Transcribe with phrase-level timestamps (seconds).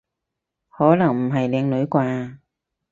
[0.71, 2.39] 可能唔係靚女啩？